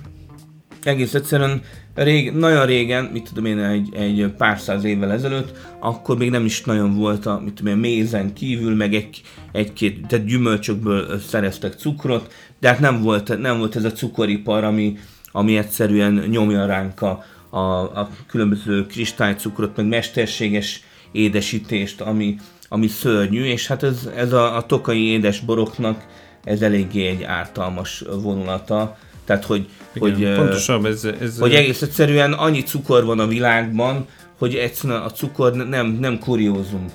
egész 0.83 1.13
egyszerűen 1.13 1.61
rég, 1.95 2.31
nagyon 2.31 2.65
régen, 2.65 3.03
mit 3.03 3.23
tudom 3.23 3.45
én, 3.45 3.59
egy, 3.59 3.95
egy 3.95 4.33
pár 4.37 4.59
száz 4.59 4.83
évvel 4.83 5.11
ezelőtt, 5.11 5.57
akkor 5.79 6.17
még 6.17 6.29
nem 6.29 6.45
is 6.45 6.63
nagyon 6.63 6.95
volt 6.95 7.25
a, 7.25 7.41
mit 7.43 7.53
tudom 7.53 7.73
én, 7.73 7.79
mézen 7.79 8.33
kívül, 8.33 8.75
meg 8.75 8.93
egy, 8.93 9.21
egy-két, 9.51 10.07
tehát 10.07 10.25
gyümölcsökből 10.25 11.19
szereztek 11.19 11.73
cukrot, 11.73 12.33
de 12.59 12.67
hát 12.67 12.79
nem 12.79 13.01
volt, 13.01 13.37
nem 13.39 13.57
volt 13.57 13.75
ez 13.75 13.83
a 13.83 13.91
cukoripar, 13.91 14.63
ami, 14.63 14.97
ami 15.31 15.57
egyszerűen 15.57 16.13
nyomja 16.29 16.65
ránk 16.65 17.01
a, 17.01 17.23
a, 17.49 17.59
a 17.59 18.09
különböző 18.27 18.85
kristálycukrot, 18.85 19.75
meg 19.75 19.85
mesterséges 19.85 20.83
édesítést, 21.11 22.01
ami, 22.01 22.35
ami 22.69 22.87
szörnyű, 22.87 23.43
és 23.43 23.67
hát 23.67 23.83
ez, 23.83 24.09
ez 24.15 24.33
a, 24.33 24.55
a 24.55 24.65
tokai 24.65 25.07
édesboroknak 25.07 26.05
ez 26.43 26.61
eléggé 26.61 27.07
egy 27.07 27.23
ártalmas 27.23 28.03
vonulata, 28.21 28.97
tehát, 29.25 29.45
hogy, 29.45 29.69
Igen, 29.93 30.09
hogy, 30.09 30.35
pontosabb, 30.35 30.85
ez, 30.85 31.05
ez, 31.21 31.39
hogy 31.39 31.53
egész 31.53 31.81
egyszerűen 31.81 32.33
annyi 32.33 32.63
cukor 32.63 33.05
van 33.05 33.19
a 33.19 33.27
világban, 33.27 34.05
hogy 34.37 34.55
egyszerűen 34.55 35.01
a 35.01 35.11
cukor 35.11 35.53
nem, 35.53 35.87
nem 35.87 36.19
kuriózum 36.19 36.85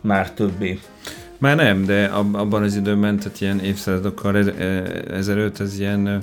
már 0.00 0.32
többé. 0.32 0.78
Már 1.38 1.56
nem, 1.56 1.84
de 1.84 2.04
abban 2.32 2.62
az 2.62 2.76
időben, 2.76 3.18
tehát 3.18 3.40
ilyen 3.40 3.60
évszázadokkal 3.60 4.36
e, 4.36 4.62
ezelőtt 5.10 5.60
ez 5.60 5.78
ilyen, 5.78 6.22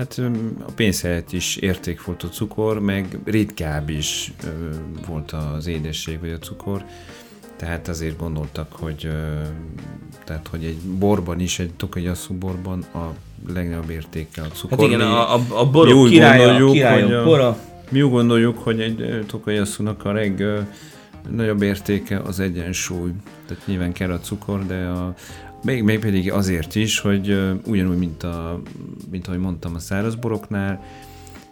hát 0.00 0.20
a 0.66 0.70
pénz 0.74 1.00
helyett 1.00 1.32
is 1.32 1.56
érték 1.56 2.04
volt 2.04 2.22
a 2.22 2.28
cukor, 2.28 2.80
meg 2.80 3.18
ritkább 3.24 3.88
is 3.88 4.32
volt 5.06 5.32
az 5.32 5.66
édesség 5.66 6.20
vagy 6.20 6.30
a 6.30 6.38
cukor. 6.38 6.84
Tehát 7.56 7.88
azért 7.88 8.18
gondoltak, 8.18 8.72
hogy, 8.72 9.08
tehát, 10.24 10.48
hogy 10.50 10.64
egy 10.64 10.76
borban 10.98 11.40
is, 11.40 11.58
egy 11.58 11.70
tokai 11.76 12.06
asszú 12.06 12.34
borban 12.34 12.82
a 12.94 13.14
legnagyobb 13.52 13.90
értéke 13.90 14.42
a 14.42 14.46
cukor. 14.46 14.78
Hát 14.78 14.86
igen, 14.86 15.00
a, 15.00 15.34
a, 15.34 15.40
a 15.48 15.70
borok 15.70 16.02
mi 16.02 16.10
királya, 16.10 17.20
a, 17.20 17.24
bora. 17.24 17.58
Mi 17.90 18.02
úgy 18.02 18.10
gondoljuk, 18.10 18.58
hogy 18.58 18.80
egy 18.80 19.24
tokai 19.26 19.56
asszúnak 19.56 20.04
a 20.04 20.12
legnagyobb 20.12 21.62
értéke 21.62 22.18
az 22.18 22.40
egyensúly. 22.40 23.10
Tehát 23.46 23.66
nyilván 23.66 23.92
kell 23.92 24.10
a 24.10 24.20
cukor, 24.20 24.66
de 24.66 24.84
a, 24.84 25.14
még, 25.62 25.82
még 25.82 25.98
pedig 25.98 26.32
azért 26.32 26.74
is, 26.74 26.98
hogy 26.98 27.38
ugyanúgy, 27.66 27.98
mint, 27.98 28.22
a, 28.22 28.62
mint 29.10 29.26
ahogy 29.26 29.38
mondtam 29.38 29.74
a 29.74 29.78
szárazboroknál, 29.78 30.84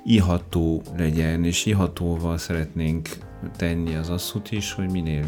iható 0.04 0.82
legyen, 0.96 1.44
és 1.44 1.66
ihatóval 1.66 2.38
szeretnénk 2.38 3.08
tenni 3.56 3.94
az 3.94 4.08
asszút 4.08 4.52
is, 4.52 4.72
hogy 4.72 4.90
minél 4.90 5.24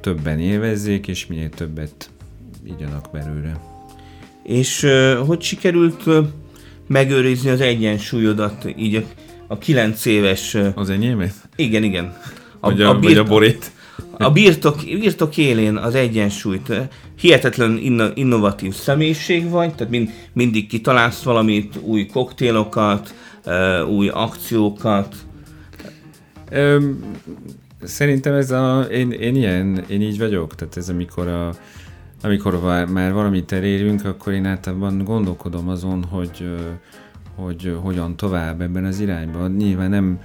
többen 0.00 0.38
élvezzék, 0.38 1.08
és 1.08 1.26
minél 1.26 1.48
többet 1.48 2.10
igyanak 2.66 3.08
belőle. 3.12 3.60
És 4.42 4.86
hogy 5.26 5.40
sikerült 5.40 6.04
megőrizni 6.86 7.50
az 7.50 7.60
egyensúlyodat 7.60 8.74
így 8.76 8.94
a, 8.94 9.02
a 9.46 9.58
kilenc 9.58 10.04
éves... 10.04 10.56
Az 10.74 10.90
enyémet? 10.90 11.34
Igen, 11.56 11.82
igen. 11.82 12.16
A, 12.60 12.70
vagy, 12.70 12.82
a, 12.82 12.88
a, 12.88 12.98
birtok, 12.98 13.08
vagy 13.08 13.18
a 13.18 13.24
borét? 13.24 13.70
A 14.18 14.30
birtok, 14.30 14.76
birtok 14.84 15.36
élén 15.36 15.76
az 15.76 15.94
egyensúlyt. 15.94 16.72
Hihetetlen 17.20 17.78
inno, 17.78 18.06
innovatív 18.14 18.74
személyiség 18.74 19.48
vagy, 19.50 19.74
tehát 19.74 19.92
mind, 19.92 20.10
mindig 20.32 20.66
kitalálsz 20.66 21.22
valamit, 21.22 21.78
új 21.82 22.06
koktélokat, 22.06 23.14
uh, 23.46 23.88
új 23.88 24.08
akciókat. 24.08 25.14
Öm, 26.50 27.00
Szerintem 27.82 28.34
ez 28.34 28.50
a, 28.50 28.80
én, 28.80 29.10
én 29.10 29.36
ilyen, 29.36 29.84
én 29.88 30.00
így 30.00 30.18
vagyok, 30.18 30.54
tehát 30.54 30.76
ez 30.76 30.88
amikor 30.88 31.26
a, 31.28 31.54
amikor 32.22 32.60
már 32.88 33.12
valamit 33.12 33.52
elérünk, 33.52 34.04
akkor 34.04 34.32
én 34.32 34.44
általában 34.44 35.04
gondolkodom 35.04 35.68
azon, 35.68 36.04
hogy, 36.04 36.48
hogy 37.34 37.76
hogyan 37.82 38.16
tovább 38.16 38.60
ebben 38.60 38.84
az 38.84 39.00
irányban. 39.00 39.50
Nyilván 39.50 39.90
nem, 39.90 40.20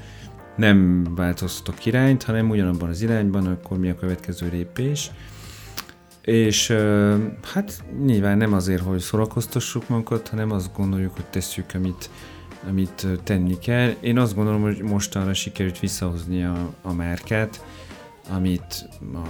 nem 0.56 1.08
változtatok 1.16 1.86
irányt, 1.86 2.24
hanem 2.24 2.50
ugyanabban 2.50 2.90
az 2.90 3.02
irányban, 3.02 3.46
akkor 3.46 3.78
mi 3.78 3.90
a 3.90 3.96
következő 3.96 4.50
lépés. 4.52 5.12
És 6.22 6.76
hát 7.54 7.84
nyilván 8.06 8.38
nem 8.38 8.54
azért, 8.54 8.82
hogy 8.82 9.00
szórakoztassuk 9.00 9.88
magunkat, 9.88 10.28
hanem 10.28 10.52
azt 10.52 10.76
gondoljuk, 10.76 11.14
hogy 11.16 11.26
tesszük, 11.26 11.66
amit, 11.74 12.10
amit 12.70 13.08
tenni 13.24 13.60
kell. 13.60 13.94
Én 14.00 14.18
azt 14.18 14.36
gondolom, 14.36 14.62
hogy 14.62 14.82
mostanra 14.82 15.34
sikerült 15.34 15.80
visszahozni 15.80 16.44
a, 16.44 16.74
a 16.82 16.94
márkát, 16.94 17.64
amit 18.30 18.90
a, 19.14 19.28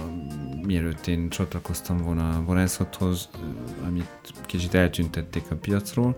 mielőtt 0.66 1.06
én 1.06 1.28
csatlakoztam 1.28 1.96
volna 1.96 2.28
a 2.28 2.42
varászathoz, 2.46 3.28
amit 3.86 4.08
kicsit 4.46 4.74
eltüntették 4.74 5.42
a 5.50 5.54
piacról. 5.54 6.16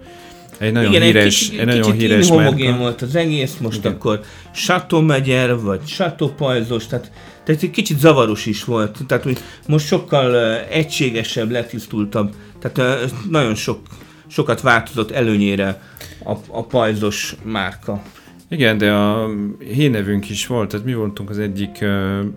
Egy 0.59 0.73
nagyon 0.73 0.91
Igen, 0.91 1.03
híres, 1.03 1.25
egy 1.25 1.31
kicsit, 1.33 1.61
egy 1.61 1.67
nagyon 1.67 1.83
kicsit 1.83 2.01
híres 2.01 2.29
homogén 2.29 2.79
volt 2.79 3.03
az 3.03 3.15
egész, 3.15 3.57
most 3.57 3.79
Igen. 3.79 3.93
akkor 3.93 4.21
Chateau 4.53 5.03
Megyer, 5.03 5.61
vagy 5.61 5.85
Chateau 5.85 6.31
Pajzos, 6.31 6.87
tehát, 6.87 7.11
tehát 7.45 7.63
egy 7.63 7.71
kicsit 7.71 7.99
zavaros 7.99 8.47
is 8.47 8.65
volt. 8.65 8.99
Tehát 9.07 9.25
hogy 9.25 9.39
most 9.67 9.87
sokkal 9.87 10.57
egységesebb, 10.61 11.51
letisztultabb, 11.51 12.35
tehát 12.61 13.15
nagyon 13.31 13.55
sok, 13.55 13.81
sokat 14.27 14.61
változott 14.61 15.11
előnyére 15.11 15.83
a, 16.25 16.33
a 16.49 16.67
pajzos 16.67 17.35
márka. 17.43 18.03
Igen, 18.49 18.79
de 18.79 18.93
a 18.93 19.31
hírnevünk 19.59 20.31
is 20.31 20.47
volt, 20.47 20.71
tehát 20.71 20.87
mi 20.87 20.95
voltunk 20.95 21.31
az 21.31 21.39
egyik 21.39 21.85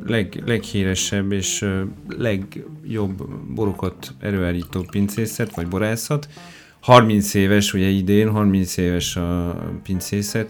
leg, 0.05 0.41
leghíresebb 0.45 1.31
és 1.31 1.65
legjobb 2.07 3.29
borokat 3.53 4.13
előállító 4.19 4.85
pincészet, 4.91 5.55
vagy 5.55 5.67
borászat. 5.67 6.29
30 6.79 7.33
éves, 7.33 7.73
ugye 7.73 7.87
idén 7.87 8.29
30 8.29 8.77
éves 8.77 9.15
a 9.15 9.59
pincészet, 9.83 10.49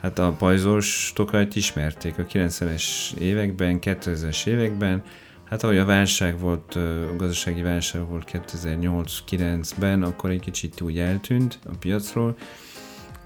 hát 0.00 0.18
a 0.18 0.34
pajzos 0.38 1.12
tokajt 1.14 1.56
ismerték 1.56 2.18
a 2.18 2.26
90-es 2.26 2.84
években, 3.18 3.78
2000-es 3.82 4.46
években, 4.46 5.02
hát 5.44 5.62
ahogy 5.62 5.78
a 5.78 5.84
válság 5.84 6.38
volt, 6.38 6.74
a 6.74 7.16
gazdasági 7.16 7.62
válság 7.62 8.08
volt 8.08 8.30
2008-9-ben, 8.32 10.02
akkor 10.02 10.30
egy 10.30 10.40
kicsit 10.40 10.80
úgy 10.80 10.98
eltűnt 10.98 11.58
a 11.64 11.76
piacról, 11.80 12.36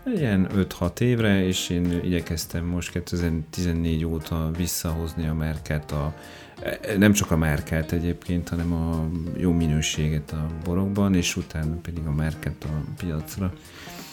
Ilyen 0.07 0.49
5-6 0.55 1.01
évre, 1.01 1.47
és 1.47 1.69
én 1.69 2.01
igyekeztem 2.05 2.65
most 2.65 2.91
2014 2.91 4.05
óta 4.05 4.51
visszahozni 4.57 5.27
a 5.29 5.35
márkát, 5.35 5.93
a, 5.93 6.15
nem 6.99 7.13
csak 7.13 7.31
a 7.31 7.37
márkát 7.37 7.93
egyébként, 7.93 8.49
hanem 8.49 8.73
a 8.73 9.09
jó 9.37 9.53
minőséget 9.53 10.33
a 10.33 10.47
borokban, 10.65 11.15
és 11.15 11.37
utána 11.37 11.75
pedig 11.83 12.07
a 12.07 12.11
márkát 12.11 12.65
a 12.65 13.03
piacra. 13.05 13.53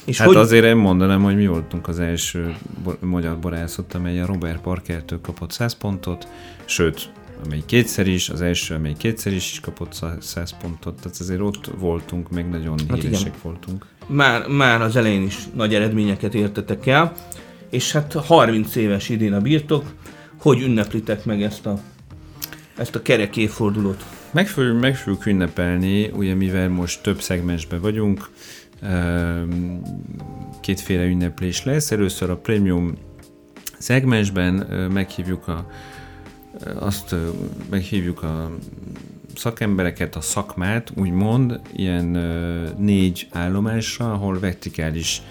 És 0.06 0.18
hát 0.18 0.28
hogy... 0.28 0.36
azért 0.36 0.66
én 0.66 0.76
mondanám, 0.76 1.24
hogy 1.24 1.36
mi 1.36 1.48
voltunk 1.48 1.88
az 1.88 2.00
első 2.00 2.56
bo- 2.84 3.02
magyar 3.02 3.40
borászat, 3.40 3.94
amely 3.94 4.22
a 4.22 4.26
Robert 4.26 4.62
Parkertől 4.62 5.22
kapott 5.22 5.52
100 5.52 5.74
pontot, 5.74 6.28
sőt, 6.66 7.12
amely 7.46 7.64
kétszer 7.66 8.08
is, 8.08 8.30
az 8.30 8.42
első, 8.42 8.76
amely 8.76 8.94
kétszer 8.98 9.34
is, 9.34 9.52
is 9.52 9.60
kapott 9.60 10.04
100 10.20 10.58
pontot, 10.62 10.96
tehát 10.96 11.20
azért 11.20 11.42
ott 11.42 11.66
voltunk, 11.78 12.32
meg 12.32 12.50
nagyon 12.50 12.80
hát 12.90 13.02
híresek 13.02 13.28
igen. 13.28 13.40
voltunk 13.42 13.86
már, 14.10 14.48
már 14.48 14.82
az 14.82 14.96
elején 14.96 15.24
is 15.24 15.38
nagy 15.54 15.74
eredményeket 15.74 16.34
értetek 16.34 16.86
el, 16.86 17.14
és 17.70 17.92
hát 17.92 18.14
30 18.14 18.76
éves 18.76 19.10
idén 19.10 19.34
a 19.34 19.42
birtok, 19.42 19.86
hogy 20.40 20.62
ünneplitek 20.62 21.26
meg 21.26 21.42
ezt 21.42 21.66
a, 21.66 21.80
ezt 22.78 22.96
a 22.96 23.02
kerek 23.02 23.38
évfordulót? 23.38 24.06
Meg, 24.32 24.48
fogjuk, 24.48 24.80
meg 24.80 24.96
fogjuk 24.96 25.26
ünnepelni, 25.26 26.08
ugye 26.08 26.34
mivel 26.34 26.70
most 26.70 27.04
több 27.04 27.22
szegmensben 27.22 27.82
vagyunk, 27.82 28.30
ehm, 28.82 29.76
kétféle 30.62 31.04
ünneplés 31.04 31.64
lesz. 31.64 31.92
Először 31.92 32.30
a 32.30 32.38
prémium 32.38 32.94
szegmensben 33.78 34.54
meghívjuk 34.94 35.48
a, 35.48 35.72
azt 36.80 37.16
meghívjuk 37.70 38.24
a 38.24 38.52
szakembereket, 39.40 40.16
a 40.16 40.22
szakmát, 40.22 40.92
úgymond, 40.96 41.60
ilyen 41.72 42.06
négy 42.78 43.28
állomásra, 43.32 44.14
ahol 44.14 44.40
vertikális 44.40 45.22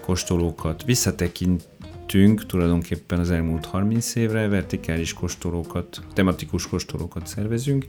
kóstolókat 0.00 0.84
visszatekintünk 0.84 2.46
tulajdonképpen 2.46 3.18
az 3.18 3.30
elmúlt 3.30 3.64
30 3.66 4.14
évre, 4.14 4.48
vertikális 4.48 5.12
kóstolókat, 5.12 6.00
tematikus 6.12 6.68
kóstolókat 6.68 7.26
szervezünk. 7.26 7.84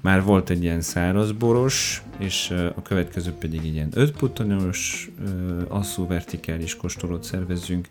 Már 0.00 0.22
volt 0.22 0.50
egy 0.50 0.62
ilyen 0.62 0.80
szárazboros, 0.80 2.02
és 2.18 2.50
a 2.76 2.82
következő 2.82 3.32
pedig 3.32 3.60
egy 3.60 3.74
ilyen 3.74 3.90
ötputanyos 3.94 5.10
asszú 5.68 6.06
vertikális 6.06 6.76
kóstolót 6.76 7.24
szervezünk. 7.24 7.88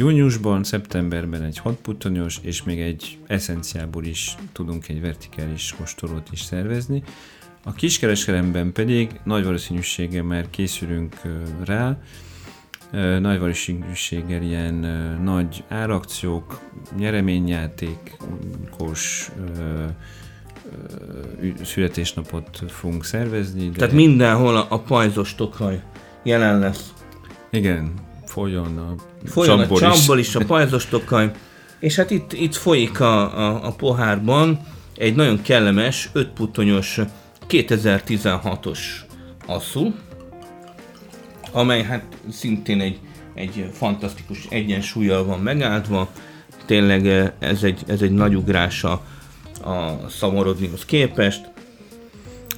Júniusban, 0.00 0.64
szeptemberben 0.64 1.42
egy 1.42 1.58
hatputonyos, 1.58 2.38
és 2.42 2.62
még 2.62 2.80
egy 2.80 3.18
eszenciából 3.26 4.04
is 4.04 4.34
tudunk 4.52 4.88
egy 4.88 5.00
vertikális 5.00 5.74
kóstolót 5.78 6.28
is 6.32 6.40
szervezni. 6.40 7.02
A 7.64 7.72
kiskereskedelemben 7.72 8.72
pedig 8.72 9.20
nagy 9.24 9.44
valószínűséggel 9.44 10.22
már 10.22 10.50
készülünk 10.50 11.16
rá, 11.64 11.98
nagy 13.18 13.38
valószínűséggel 13.38 14.42
ilyen 14.42 14.74
nagy 15.22 15.64
árakciók, 15.68 16.60
nyereményjátékos 16.96 19.30
születésnapot 21.62 22.62
fogunk 22.68 23.04
szervezni. 23.04 23.68
De... 23.68 23.78
Tehát 23.78 23.94
mindenhol 23.94 24.56
a, 24.56 24.66
a 24.68 24.78
pajzos 24.78 25.34
tokaj 25.34 25.82
jelen 26.22 26.58
lesz. 26.58 26.92
Igen, 27.50 27.92
folyjon 28.24 28.78
a 28.78 28.94
Folyjon 29.24 29.60
a 29.60 29.78
csapból 29.78 30.18
is, 30.18 30.34
a 30.34 30.44
pajzos 30.44 30.86
tokaj. 30.86 31.30
És 31.78 31.96
hát 31.96 32.10
itt, 32.10 32.32
itt 32.32 32.54
folyik 32.54 33.00
a, 33.00 33.38
a, 33.38 33.66
a 33.66 33.72
pohárban 33.72 34.60
egy 34.96 35.14
nagyon 35.14 35.42
kellemes, 35.42 36.10
ötputonyos 36.12 37.00
2016-os 37.48 38.78
asszú, 39.46 39.94
amely 41.52 41.82
hát 41.82 42.04
szintén 42.30 42.80
egy, 42.80 42.98
egy 43.34 43.70
fantasztikus 43.72 44.46
egyensúlyjal 44.48 45.24
van 45.24 45.40
megáldva. 45.40 46.08
Tényleg 46.66 47.06
eh, 47.06 47.30
ez 47.38 47.62
egy, 47.62 47.82
ez 47.86 48.02
egy 48.02 48.12
nagy 48.12 48.36
ugrás 48.36 48.84
a, 48.84 49.02
a 49.62 50.08
szamorodnihoz 50.08 50.84
képest. 50.84 51.50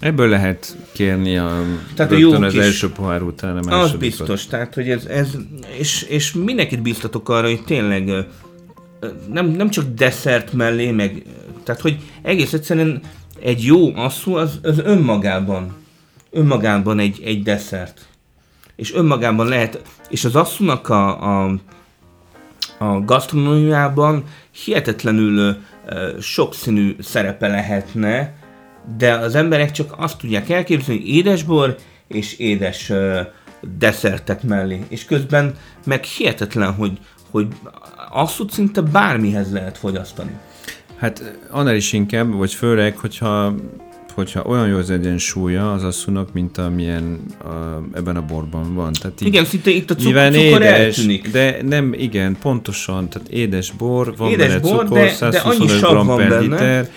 Ebből 0.03 0.29
lehet 0.29 0.77
kérni 0.93 1.37
a, 1.37 1.63
tehát 1.95 2.13
a 2.13 2.17
jó 2.17 2.33
az 2.33 2.53
kis, 2.53 2.61
első 2.61 2.91
pohár 2.91 3.23
után 3.23 3.57
a 3.57 3.81
Az 3.81 3.93
biztos, 3.93 4.47
tehát 4.47 4.75
hogy 4.75 4.91
ez, 4.91 5.05
ez 5.05 5.37
és, 5.79 6.03
és 6.03 6.33
mindenkit 6.33 6.83
biztatok 6.83 7.29
arra, 7.29 7.47
hogy 7.47 7.65
tényleg 7.65 8.27
nem, 9.33 9.47
nem 9.47 9.71
csak 9.71 9.85
desszert 9.95 10.53
mellé, 10.53 10.91
meg, 10.91 11.23
tehát 11.65 11.81
hogy 11.81 11.99
egész 12.23 12.53
egyszerűen 12.53 13.01
egy 13.41 13.65
jó 13.65 13.97
asszú 13.97 14.35
az, 14.35 14.59
az 14.63 14.79
önmagában, 14.79 15.77
önmagában 16.31 16.99
egy, 16.99 17.21
egy 17.25 17.43
desszert. 17.43 18.07
És 18.77 18.95
önmagában 18.95 19.47
lehet, 19.47 19.83
és 20.09 20.25
az 20.25 20.37
asszúnak 20.37 20.89
a, 20.89 21.23
a, 21.45 21.55
a 22.79 23.01
gasztronómiában 23.05 24.25
hihetetlenül 24.65 25.57
uh, 25.87 26.21
sokszínű 26.21 26.97
szerepe 27.01 27.49
lehetne, 27.49 28.41
de 28.99 29.13
az 29.13 29.35
emberek 29.35 29.71
csak 29.71 29.95
azt 29.97 30.19
tudják 30.19 30.49
elképzelni, 30.49 31.01
hogy 31.01 31.11
édesbor 31.11 31.77
és 32.09 32.39
édes 32.39 32.91
uh, 32.91 33.19
desszertek 33.79 34.43
mellé. 34.43 34.85
És 34.89 35.05
közben 35.05 35.55
meg 35.87 36.05
hihetetlen, 36.05 36.73
hogy, 36.73 36.99
hogy 37.31 37.47
azt 38.11 38.43
szinte 38.51 38.81
bármihez 38.81 39.53
lehet 39.53 39.79
fogyasztani. 39.79 40.31
Hát 40.97 41.39
annál 41.51 41.75
is 41.75 41.93
inkább, 41.93 42.33
vagy 42.33 42.55
főleg, 42.55 42.97
hogyha 42.97 43.55
hogyha 44.15 44.43
olyan 44.43 44.69
jó 44.69 44.77
az 44.77 44.91
egyensúlya 44.91 45.73
az 45.73 45.85
asszúnak, 45.85 46.33
mint 46.33 46.59
amilyen 46.59 47.21
a, 47.45 47.49
ebben 47.95 48.17
a 48.17 48.23
borban 48.23 48.75
van. 48.75 48.93
Tehát 48.93 49.21
így, 49.21 49.29
igen, 49.29 49.45
szinte 49.45 49.71
itt 49.71 49.91
a 49.91 49.95
cuk- 49.95 50.15
cukor 50.15 50.35
édes, 50.35 50.79
eltűnik. 50.79 51.31
De 51.31 51.57
nem, 51.63 51.93
igen, 51.93 52.37
pontosan, 52.41 53.09
tehát 53.09 53.29
édes 53.29 53.71
bor, 53.71 54.17
van 54.17 54.31
édes 54.31 54.47
bele 54.47 54.61
bor, 54.61 54.85
cukor, 54.85 54.99
de, 54.99 55.09
125 55.09 55.81
de 55.81 55.87
g 55.87 56.17
per 56.17 56.41
liter, 56.41 56.91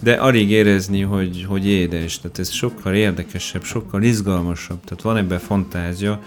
de 0.00 0.12
alig 0.12 0.50
érezni, 0.50 1.00
hogy, 1.00 1.44
hogy 1.48 1.66
édes. 1.66 2.20
Tehát 2.20 2.38
ez 2.38 2.50
sokkal 2.50 2.94
érdekesebb, 2.94 3.62
sokkal 3.62 4.02
izgalmasabb, 4.02 4.78
tehát 4.84 5.02
van 5.02 5.16
ebben 5.16 5.38
fantázia, 5.38 6.20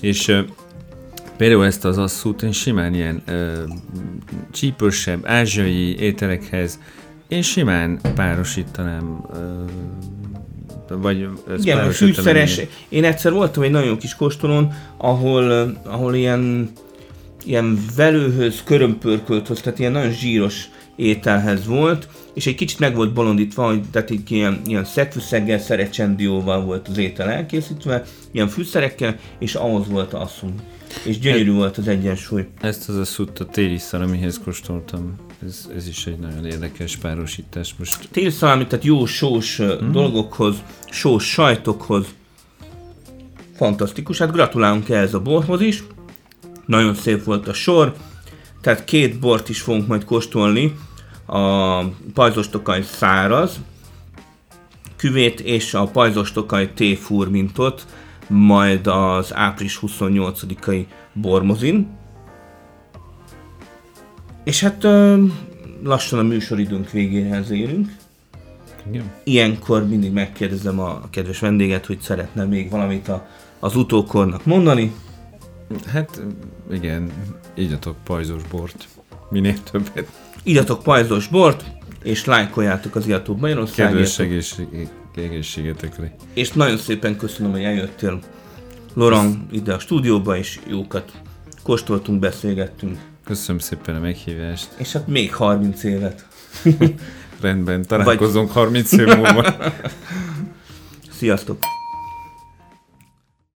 és 0.00 0.28
uh, 0.28 0.38
például 1.36 1.64
ezt 1.64 1.84
az 1.84 1.98
asszút 1.98 2.42
én 2.42 2.52
simán 2.52 2.94
ilyen 2.94 3.22
uh, 3.28 3.58
csípősebb, 4.50 5.26
ázsiai 5.26 5.98
ételekhez 5.98 6.78
én 7.28 7.42
simán 7.42 8.00
párosítanám 8.14 9.24
uh, 9.30 9.40
vagy 10.88 11.28
Igen, 11.58 11.90
fűszeres. 11.90 12.60
Én 12.88 13.04
egyszer 13.04 13.32
voltam 13.32 13.62
egy 13.62 13.70
nagyon 13.70 13.98
kis 13.98 14.14
kóstolón, 14.14 14.72
ahol, 14.96 15.76
ahol 15.84 16.14
ilyen, 16.14 16.70
ilyen 17.44 17.78
velőhöz, 17.96 18.62
körömpörkölthöz, 18.64 19.60
tehát 19.60 19.78
ilyen 19.78 19.92
nagyon 19.92 20.10
zsíros 20.10 20.68
ételhez 20.98 21.66
volt, 21.66 22.08
és 22.34 22.46
egy 22.46 22.54
kicsit 22.54 22.78
meg 22.78 22.94
volt 22.94 23.12
bolondítva, 23.12 23.66
hogy 23.66 23.82
tehát 23.90 24.10
így 24.10 24.30
ilyen, 24.30 24.60
ilyen 24.66 24.84
szegfűszeggel, 24.84 25.58
szerecsendióval 25.58 26.64
volt 26.64 26.88
az 26.88 26.98
étel 26.98 27.30
elkészítve, 27.30 28.04
ilyen 28.30 28.48
fűszerekkel, 28.48 29.16
és 29.38 29.54
ahhoz 29.54 29.88
volt 29.88 30.12
asszony. 30.12 30.54
és 31.04 31.18
gyönyörű 31.18 31.52
volt 31.52 31.76
az 31.78 31.88
egyensúly. 31.88 32.46
Ezt 32.60 32.88
az 32.88 32.96
a 32.96 33.04
szutta 33.04 33.46
téli 33.46 33.78
szalamihez 33.78 34.40
kóstoltam. 34.44 35.14
Ez, 35.46 35.68
ez 35.76 35.88
is 35.88 36.06
egy 36.06 36.18
nagyon 36.18 36.46
érdekes 36.46 36.96
párosítás. 36.96 37.74
Most 37.78 38.08
Téli 38.10 38.30
szalami, 38.30 38.66
tehát 38.66 38.84
jó 38.84 39.06
sós 39.06 39.56
hmm. 39.56 39.92
dolgokhoz, 39.92 40.56
sós 40.90 41.30
sajtokhoz. 41.30 42.06
Fantasztikus, 43.56 44.18
hát 44.18 44.32
gratulálunk 44.32 44.88
ehhez 44.88 45.14
a 45.14 45.20
borhoz 45.20 45.60
is. 45.60 45.82
Nagyon 46.66 46.94
szép 46.94 47.24
volt 47.24 47.48
a 47.48 47.52
sor. 47.52 47.94
Tehát 48.60 48.84
két 48.84 49.18
bort 49.18 49.48
is 49.48 49.60
fogunk 49.60 49.86
majd 49.86 50.04
kóstolni. 50.04 50.76
A 51.28 51.84
pajzostokaj 52.14 52.82
száraz 52.82 53.60
küvét 54.96 55.40
és 55.40 55.74
a 55.74 55.84
pajzostokaj 55.84 56.72
téfúrmintot, 56.72 57.86
majd 58.28 58.86
az 58.86 59.34
április 59.34 59.78
28-ai 59.82 60.86
bormozin. 61.12 61.88
És 64.44 64.60
hát 64.60 64.86
lassan 65.82 66.18
a 66.18 66.22
műsoridőnk 66.22 66.90
végéhez 66.90 67.50
érünk. 67.50 67.96
igen. 68.88 69.12
Ilyenkor 69.24 69.86
mindig 69.86 70.12
megkérdezem 70.12 70.80
a 70.80 71.00
kedves 71.10 71.38
vendéget, 71.38 71.86
hogy 71.86 72.00
szeretne 72.00 72.44
még 72.44 72.70
valamit 72.70 73.08
a, 73.08 73.28
az 73.58 73.76
utókornak 73.76 74.44
mondani. 74.44 74.94
Hát 75.86 76.22
igen, 76.72 77.10
igyatok 77.54 77.96
pajzos 78.04 78.42
bort. 78.50 78.88
Minél 79.30 79.62
többet. 79.62 80.27
Igyatok 80.48 80.82
pajzos 80.82 81.26
bort, 81.26 81.64
és 82.02 82.24
lájkoljátok 82.24 82.94
az 82.94 83.06
Kedves 83.06 83.40
Magyarországért. 83.40 84.18
egészség, 84.18 84.88
egészségetekre. 85.16 86.14
És 86.34 86.52
nagyon 86.52 86.76
szépen 86.76 87.16
köszönöm, 87.16 87.52
hogy 87.52 87.62
eljöttél 87.62 88.20
Loran 88.94 89.48
ide 89.50 89.74
a 89.74 89.78
stúdióba, 89.78 90.36
és 90.36 90.58
jókat 90.68 91.12
kóstoltunk, 91.62 92.20
beszélgettünk. 92.20 92.98
Köszönöm 93.24 93.60
szépen 93.60 93.94
a 93.94 94.00
meghívást. 94.00 94.68
És 94.76 94.92
hát 94.92 95.06
még 95.06 95.34
30 95.34 95.82
évet. 95.82 96.26
Rendben, 97.40 97.86
találkozunk 97.86 98.50
30 98.50 98.92
év 98.92 99.06
múlva. 99.06 99.54
Sziasztok! 101.10 101.77